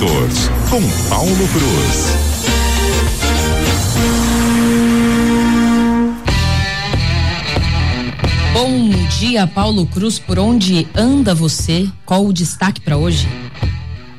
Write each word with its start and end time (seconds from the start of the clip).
Motors, 0.00 0.48
com 0.70 0.80
Paulo 1.10 1.46
Cruz. 1.52 2.16
Bom 8.54 8.88
dia, 9.18 9.46
Paulo 9.46 9.86
Cruz. 9.86 10.18
Por 10.18 10.38
onde 10.38 10.88
anda 10.96 11.34
você? 11.34 11.86
Qual 12.06 12.24
o 12.24 12.32
destaque 12.32 12.80
para 12.80 12.96
hoje? 12.96 13.28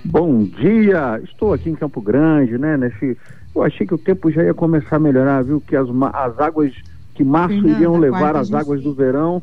Bom 0.05 0.43
dia. 0.43 1.19
Estou 1.23 1.51
aqui 1.51 1.71
em 1.71 1.75
Campo 1.75 1.99
Grande, 1.99 2.59
né? 2.59 2.77
Nesse, 2.77 3.17
eu 3.55 3.63
achei 3.63 3.87
que 3.87 3.95
o 3.95 3.97
tempo 3.97 4.29
já 4.29 4.43
ia 4.43 4.53
começar 4.53 4.97
a 4.97 4.99
melhorar, 4.99 5.43
viu? 5.43 5.59
Que 5.59 5.75
as, 5.75 5.87
as 6.13 6.39
águas 6.39 6.73
que 7.15 7.23
março 7.23 7.55
Fernanda, 7.55 7.75
iriam 7.75 7.97
levar 7.97 8.35
as 8.35 8.53
águas 8.53 8.83
do 8.83 8.93
verão, 8.93 9.41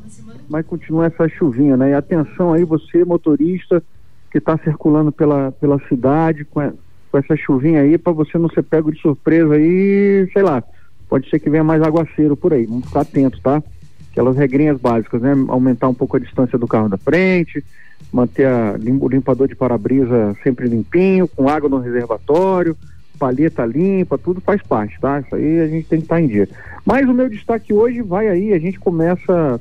mas 0.48 0.64
continua 0.64 1.06
essa 1.06 1.28
chuvinha, 1.28 1.76
né? 1.76 1.90
E 1.90 1.94
atenção 1.94 2.52
aí, 2.52 2.62
você 2.62 3.04
motorista 3.04 3.82
que 4.30 4.38
está 4.38 4.58
circulando 4.58 5.10
pela, 5.10 5.52
pela 5.52 5.78
cidade 5.88 6.44
com, 6.44 6.60
a, 6.60 6.72
com 7.10 7.18
essa 7.18 7.36
chuvinha 7.36 7.80
aí, 7.80 7.96
para 7.96 8.12
você 8.12 8.36
não 8.38 8.48
ser 8.48 8.62
pego 8.62 8.92
de 8.92 9.00
surpresa 9.00 9.54
aí, 9.54 10.28
sei 10.32 10.42
lá, 10.42 10.62
pode 11.08 11.28
ser 11.30 11.38
que 11.38 11.50
venha 11.50 11.64
mais 11.64 11.82
aguaceiro 11.82 12.36
por 12.36 12.52
aí, 12.52 12.66
vamos 12.66 12.86
ficar 12.86 13.00
atentos, 13.00 13.40
tá? 13.40 13.62
Aquelas 14.10 14.36
regrinhas 14.36 14.78
básicas, 14.78 15.22
né? 15.22 15.32
Aumentar 15.48 15.88
um 15.88 15.94
pouco 15.94 16.16
a 16.16 16.20
distância 16.20 16.58
do 16.58 16.66
carro 16.66 16.88
da 16.88 16.98
frente, 16.98 17.64
manter 18.12 18.46
a, 18.46 18.74
o 19.00 19.08
limpador 19.08 19.48
de 19.48 19.54
para-brisa 19.54 20.36
sempre 20.42 20.68
limpinho, 20.68 21.28
com 21.28 21.48
água 21.48 21.68
no 21.68 21.78
reservatório, 21.78 22.76
palheta 23.18 23.64
limpa, 23.64 24.16
tudo 24.16 24.40
faz 24.40 24.62
parte, 24.62 24.98
tá? 25.00 25.20
Isso 25.20 25.34
aí 25.34 25.60
a 25.60 25.66
gente 25.66 25.88
tem 25.88 25.98
que 25.98 26.04
estar 26.04 26.16
tá 26.16 26.20
em 26.20 26.28
dia. 26.28 26.48
Mas 26.84 27.08
o 27.08 27.14
meu 27.14 27.28
destaque 27.28 27.72
hoje 27.72 28.00
vai 28.02 28.28
aí, 28.28 28.52
a 28.52 28.58
gente 28.58 28.78
começa 28.78 29.60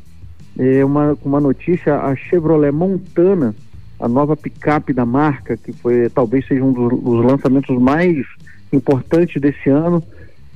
é, 0.58 0.84
uma, 0.86 1.18
uma 1.24 1.40
notícia, 1.40 1.98
a 1.98 2.16
Chevrolet 2.16 2.72
Montana, 2.72 3.56
a 4.00 4.08
nova 4.08 4.36
picape 4.36 4.94
da 4.94 5.06
marca, 5.06 5.58
que 5.58 5.74
foi 5.74 6.10
talvez 6.10 6.46
seja 6.48 6.64
um 6.64 6.72
dos, 6.72 7.02
dos 7.02 7.26
lançamentos 7.26 7.76
mais 7.80 8.26
importantes 8.72 9.42
desse 9.42 9.70
ano, 9.70 10.04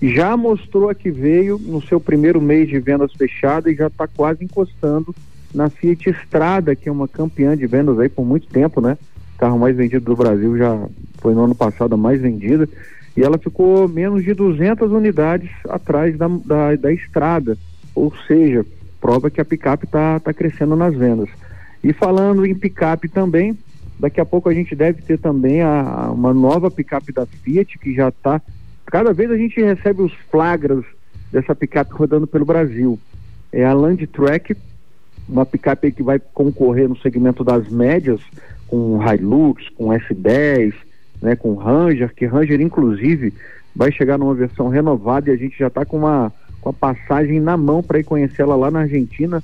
já 0.02 0.36
mostrou 0.36 0.94
que 0.96 1.12
veio 1.12 1.60
no 1.60 1.82
seu 1.82 2.00
primeiro 2.00 2.42
mês 2.42 2.68
de 2.68 2.80
vendas 2.80 3.14
fechadas 3.14 3.72
e 3.72 3.76
já 3.76 3.88
está 3.88 4.08
quase 4.08 4.44
encostando 4.44 5.14
na 5.54 5.70
Fiat 5.70 6.10
Strada, 6.24 6.76
que 6.76 6.90
é 6.90 6.92
uma 6.92 7.08
campeã 7.08 7.56
de 7.56 7.68
vendas 7.68 8.00
aí 8.00 8.10
por 8.10 8.26
muito 8.26 8.48
tempo, 8.48 8.82
né? 8.82 8.98
Carro 9.38 9.60
mais 9.60 9.76
vendido 9.76 10.06
do 10.06 10.16
Brasil 10.16 10.58
já 10.58 10.88
foi 11.20 11.34
no 11.34 11.44
ano 11.44 11.56
passado 11.56 11.94
a 11.94 11.98
mais 11.98 12.22
vendida 12.22 12.68
e 13.16 13.22
ela 13.22 13.38
ficou 13.38 13.88
menos 13.88 14.24
de 14.24 14.34
200 14.34 14.92
unidades 14.92 15.50
atrás 15.68 16.18
da, 16.18 16.28
da, 16.28 16.76
da 16.76 16.94
estrada, 16.94 17.58
ou 17.94 18.14
seja, 18.28 18.66
prova 19.00 19.30
que 19.30 19.42
a 19.42 19.46
picape 19.46 19.86
está 19.86 20.20
tá 20.20 20.34
crescendo 20.34 20.76
nas 20.76 20.96
vendas. 20.96 21.30
E 21.84 21.94
falando 21.94 22.46
em 22.46 22.54
picape 22.54 23.08
também, 23.08 23.58
daqui 24.00 24.22
a 24.22 24.26
pouco 24.26 24.50
a 24.50 24.54
gente 24.54 24.76
deve 24.76 25.02
ter 25.02 25.18
também 25.18 25.62
a, 25.62 26.12
uma 26.12 26.34
nova 26.34 26.70
picape 26.70 27.12
da 27.12 27.26
Fiat 27.26 27.78
que 27.80 27.94
já 27.94 28.10
está. 28.10 28.42
Cada 28.86 29.14
vez 29.14 29.32
a 29.32 29.38
gente 29.38 29.62
recebe 29.62 30.02
os 30.02 30.14
flagras 30.30 30.84
dessa 31.32 31.56
picape 31.56 31.94
rodando 31.94 32.28
pelo 32.28 32.46
Brasil. 32.46 33.00
É 33.52 33.66
a 33.66 33.74
Land 33.74 34.06
Track, 34.08 34.56
uma 35.28 35.46
picape 35.46 35.92
que 35.92 36.04
vai 36.04 36.20
concorrer 36.20 36.90
no 36.90 36.98
segmento 36.98 37.44
das 37.44 37.70
médias, 37.70 38.20
com 38.68 39.00
Hilux, 39.02 39.70
com 39.70 39.88
S10, 39.88 40.74
né, 41.22 41.36
com 41.36 41.56
Ranger, 41.56 42.14
que 42.14 42.26
Ranger 42.26 42.60
inclusive 42.62 43.34
vai 43.76 43.92
chegar 43.92 44.18
numa 44.18 44.34
versão 44.34 44.68
renovada 44.68 45.30
e 45.30 45.34
a 45.34 45.38
gente 45.38 45.58
já 45.58 45.68
está 45.68 45.86
com 45.86 45.98
uma 45.98 46.32
com 46.60 46.70
a 46.70 46.74
passagem 46.74 47.40
na 47.40 47.58
mão 47.58 47.82
para 47.82 48.00
ir 48.00 48.04
conhecê-la 48.04 48.56
lá 48.56 48.70
na 48.70 48.82
Argentina 48.82 49.44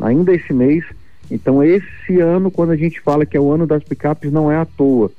ainda 0.00 0.34
esse 0.34 0.52
mês. 0.52 0.84
Então, 1.30 1.62
esse 1.62 2.20
ano, 2.20 2.50
quando 2.50 2.70
a 2.70 2.76
gente 2.76 3.00
fala 3.00 3.26
que 3.26 3.36
é 3.36 3.40
o 3.40 3.50
ano 3.50 3.66
das 3.66 3.82
picapes, 3.82 4.32
não 4.32 4.50
é 4.50 4.56
à 4.56 4.64
toa. 4.64 5.10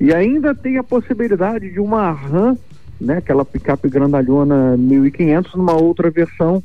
E 0.00 0.14
ainda 0.14 0.54
tem 0.54 0.78
a 0.78 0.82
possibilidade 0.82 1.70
de 1.70 1.78
uma 1.78 2.10
RAM, 2.10 2.56
né, 2.98 3.18
aquela 3.18 3.44
picape 3.44 3.88
grandalhona 3.88 4.76
1500, 4.76 5.54
numa 5.54 5.74
outra 5.74 6.10
versão 6.10 6.62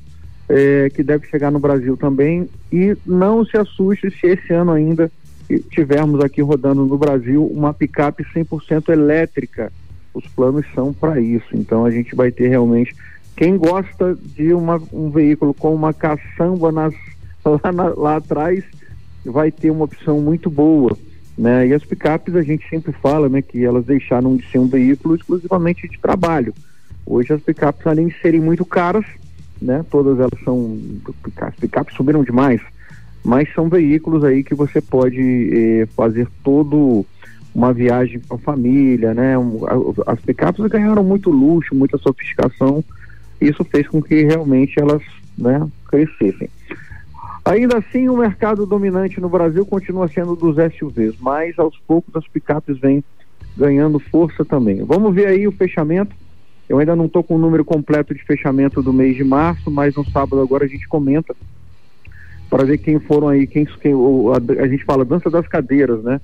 é, 0.47 0.89
que 0.89 1.03
deve 1.03 1.27
chegar 1.27 1.51
no 1.51 1.59
Brasil 1.59 1.97
também. 1.97 2.47
E 2.71 2.95
não 3.05 3.45
se 3.45 3.57
assuste 3.57 4.09
se 4.11 4.27
esse 4.27 4.53
ano 4.53 4.71
ainda 4.71 5.11
tivermos 5.69 6.23
aqui 6.23 6.41
rodando 6.41 6.85
no 6.85 6.97
Brasil 6.97 7.45
uma 7.45 7.73
picape 7.73 8.23
100% 8.33 8.89
elétrica. 8.89 9.71
Os 10.13 10.25
planos 10.27 10.65
são 10.73 10.93
para 10.93 11.19
isso. 11.19 11.47
Então, 11.53 11.83
a 11.83 11.91
gente 11.91 12.15
vai 12.15 12.31
ter 12.31 12.47
realmente. 12.47 12.95
Quem 13.35 13.57
gosta 13.57 14.17
de 14.21 14.53
uma, 14.53 14.81
um 14.93 15.09
veículo 15.09 15.53
com 15.53 15.75
uma 15.75 15.93
caçamba 15.93 16.71
nas, 16.71 16.93
lá, 17.43 17.71
na, 17.73 17.89
lá 17.89 18.15
atrás 18.15 18.63
vai 19.25 19.51
ter 19.51 19.71
uma 19.71 19.85
opção 19.85 20.21
muito 20.21 20.49
boa. 20.49 20.97
Né? 21.37 21.67
E 21.67 21.73
as 21.73 21.83
picapes 21.83 22.35
a 22.35 22.41
gente 22.41 22.67
sempre 22.69 22.91
fala 22.93 23.27
né, 23.27 23.41
que 23.41 23.63
elas 23.63 23.85
deixaram 23.85 24.37
de 24.37 24.49
ser 24.49 24.59
um 24.59 24.67
veículo 24.67 25.15
exclusivamente 25.15 25.87
de 25.87 25.99
trabalho. 25.99 26.53
Hoje 27.05 27.33
as 27.33 27.41
picapes, 27.41 27.85
além 27.85 28.07
de 28.07 28.19
serem 28.19 28.39
muito 28.39 28.65
caras, 28.65 29.05
né, 29.61 29.85
todas 29.89 30.19
elas 30.19 30.43
são. 30.43 30.79
As 31.37 31.55
picapes 31.55 31.95
subiram 31.95 32.23
demais, 32.23 32.61
mas 33.23 33.53
são 33.53 33.69
veículos 33.69 34.23
aí 34.23 34.43
que 34.43 34.55
você 34.55 34.81
pode 34.81 35.21
eh, 35.21 35.87
fazer 35.95 36.27
todo 36.43 37.05
uma 37.53 37.73
viagem 37.73 38.19
com 38.19 38.35
a 38.35 38.39
família, 38.39 39.13
né? 39.13 39.33
as 40.05 40.19
picapes 40.19 40.65
ganharam 40.67 41.03
muito 41.03 41.29
luxo, 41.29 41.73
muita 41.73 41.97
sofisticação. 41.97 42.83
Isso 43.39 43.63
fez 43.63 43.87
com 43.87 44.01
que 44.01 44.23
realmente 44.23 44.77
elas 44.77 45.01
né, 45.37 45.65
crescessem. 45.87 46.49
Ainda 47.45 47.77
assim, 47.77 48.09
o 48.09 48.17
mercado 48.17 48.65
dominante 48.65 49.21
no 49.21 49.29
Brasil 49.29 49.63
continua 49.67 50.07
sendo 50.07 50.35
dos 50.35 50.55
SUVs, 50.75 51.15
mas 51.19 51.59
aos 51.59 51.77
poucos 51.77 52.15
as 52.15 52.27
picapes 52.27 52.79
vêm 52.79 53.03
ganhando 53.55 53.99
força 53.99 54.43
também. 54.43 54.83
Vamos 54.83 55.13
ver 55.13 55.27
aí 55.27 55.47
o 55.47 55.51
fechamento. 55.51 56.15
Eu 56.67 56.79
ainda 56.79 56.95
não 56.95 57.05
estou 57.05 57.23
com 57.23 57.35
o 57.35 57.39
número 57.39 57.63
completo 57.63 58.15
de 58.15 58.23
fechamento 58.23 58.81
do 58.81 58.91
mês 58.91 59.15
de 59.15 59.23
março, 59.23 59.69
mas 59.69 59.95
no 59.95 60.03
sábado 60.09 60.41
agora 60.41 60.65
a 60.65 60.67
gente 60.67 60.87
comenta 60.87 61.35
para 62.49 62.63
ver 62.63 62.79
quem 62.79 62.99
foram 62.99 63.27
aí, 63.27 63.45
quem, 63.45 63.65
quem 63.65 63.93
a, 63.93 64.63
a, 64.63 64.67
gente 64.67 64.83
fala 64.83 65.05
dança 65.05 65.29
das 65.29 65.47
cadeiras, 65.47 66.03
né? 66.03 66.19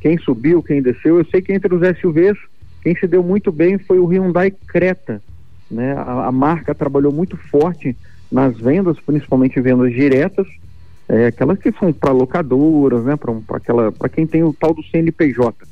Quem 0.00 0.18
subiu, 0.18 0.64
quem 0.64 0.82
desceu. 0.82 1.18
Eu 1.18 1.24
sei 1.26 1.40
que 1.40 1.52
entre 1.52 1.72
os 1.72 1.80
SUVs, 2.00 2.36
quem 2.82 2.96
se 2.96 3.06
deu 3.06 3.22
muito 3.22 3.52
bem 3.52 3.78
foi 3.78 4.00
o 4.00 4.06
Hyundai 4.06 4.50
Creta, 4.50 5.22
né? 5.70 5.94
A, 5.94 6.26
a 6.26 6.32
marca 6.32 6.74
trabalhou 6.74 7.12
muito 7.12 7.36
forte 7.36 7.96
nas 8.30 8.56
vendas, 8.56 8.98
principalmente 9.00 9.60
vendas 9.60 9.92
diretas, 9.92 10.46
é, 11.08 11.26
aquelas 11.26 11.58
que 11.58 11.72
são 11.72 11.92
para 11.92 12.12
locadoras, 12.12 13.04
né, 13.04 13.16
para 13.16 13.56
aquela, 13.56 13.92
para 13.92 14.08
quem 14.08 14.26
tem 14.26 14.42
o 14.42 14.52
tal 14.52 14.74
do 14.74 14.82
CNPJ. 14.82 15.66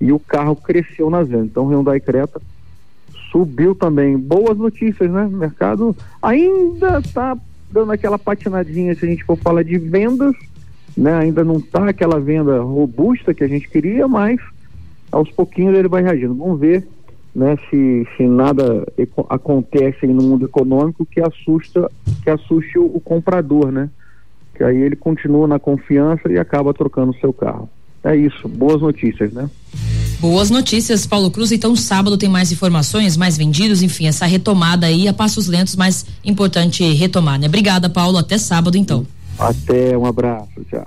E 0.00 0.12
o 0.12 0.18
carro 0.18 0.54
cresceu 0.56 1.08
nas 1.08 1.28
vendas. 1.28 1.46
Então, 1.46 1.68
Hyundai 1.68 2.00
Creta 2.00 2.40
subiu 3.30 3.74
também. 3.74 4.18
Boas 4.18 4.58
notícias, 4.58 5.10
né? 5.10 5.24
O 5.24 5.30
mercado 5.30 5.96
ainda 6.22 6.98
está 6.98 7.36
dando 7.70 7.92
aquela 7.92 8.18
patinadinha 8.18 8.94
se 8.94 9.04
a 9.04 9.08
gente 9.08 9.24
for 9.24 9.36
falar 9.36 9.62
de 9.62 9.78
vendas, 9.78 10.34
né? 10.96 11.14
Ainda 11.14 11.42
não 11.42 11.56
está 11.56 11.88
aquela 11.88 12.20
venda 12.20 12.60
robusta 12.60 13.34
que 13.34 13.42
a 13.42 13.48
gente 13.48 13.68
queria, 13.68 14.06
mas 14.06 14.40
aos 15.10 15.30
pouquinhos 15.30 15.76
ele 15.76 15.88
vai 15.88 16.02
reagindo. 16.02 16.34
Vamos 16.34 16.60
ver 16.60 16.86
né, 17.34 17.56
se, 17.68 18.06
se 18.16 18.26
nada 18.26 18.86
acontece 19.28 20.06
no 20.06 20.22
mundo 20.22 20.44
econômico 20.44 21.04
que 21.04 21.20
assusta 21.20 21.90
que 22.22 22.30
assuste 22.30 22.78
o, 22.78 22.84
o, 22.94 23.00
comprador, 23.00 23.72
né? 23.72 23.90
Que 24.54 24.62
aí 24.62 24.76
ele 24.76 24.94
continua 24.94 25.48
na 25.48 25.58
confiança 25.58 26.30
e 26.30 26.38
acaba 26.38 26.72
trocando 26.72 27.10
o 27.10 27.20
seu 27.20 27.32
carro. 27.32 27.68
É 28.04 28.14
isso, 28.14 28.48
boas 28.48 28.80
notícias, 28.80 29.32
né? 29.32 29.50
Boas 30.20 30.48
notícias, 30.48 31.06
Paulo 31.06 31.30
Cruz. 31.30 31.50
Então, 31.52 31.74
sábado 31.74 32.16
tem 32.16 32.28
mais 32.28 32.52
informações, 32.52 33.16
mais 33.16 33.36
vendidos, 33.36 33.82
enfim, 33.82 34.06
essa 34.06 34.26
retomada 34.26 34.86
aí 34.86 35.08
a 35.08 35.12
passos 35.12 35.48
lentos, 35.48 35.74
mas 35.74 36.06
importante 36.24 36.84
retomar, 36.94 37.38
né? 37.38 37.46
Obrigada, 37.46 37.90
Paulo. 37.90 38.16
Até 38.16 38.38
sábado, 38.38 38.78
então. 38.78 39.06
Até, 39.38 39.98
um 39.98 40.06
abraço, 40.06 40.64
tchau. 40.70 40.86